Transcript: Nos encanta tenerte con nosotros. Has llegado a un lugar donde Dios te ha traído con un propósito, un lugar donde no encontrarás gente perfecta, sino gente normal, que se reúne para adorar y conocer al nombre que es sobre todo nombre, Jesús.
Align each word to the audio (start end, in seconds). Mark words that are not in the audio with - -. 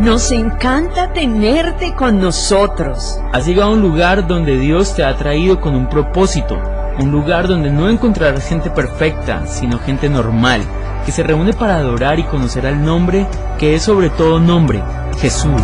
Nos 0.00 0.32
encanta 0.32 1.12
tenerte 1.12 1.94
con 1.94 2.20
nosotros. 2.20 3.20
Has 3.34 3.46
llegado 3.46 3.68
a 3.68 3.74
un 3.74 3.82
lugar 3.82 4.26
donde 4.26 4.58
Dios 4.58 4.94
te 4.94 5.04
ha 5.04 5.14
traído 5.14 5.60
con 5.60 5.74
un 5.74 5.90
propósito, 5.90 6.58
un 6.98 7.10
lugar 7.10 7.46
donde 7.46 7.70
no 7.70 7.86
encontrarás 7.86 8.48
gente 8.48 8.70
perfecta, 8.70 9.46
sino 9.46 9.78
gente 9.78 10.08
normal, 10.08 10.62
que 11.04 11.12
se 11.12 11.22
reúne 11.22 11.52
para 11.52 11.76
adorar 11.76 12.18
y 12.18 12.24
conocer 12.24 12.66
al 12.66 12.82
nombre 12.82 13.26
que 13.58 13.74
es 13.74 13.82
sobre 13.82 14.08
todo 14.08 14.40
nombre, 14.40 14.82
Jesús. 15.18 15.60